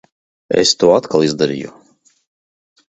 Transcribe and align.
Es 0.61 0.71
to 0.85 0.89
atkal 0.95 1.27
izdarīju. 1.29 1.77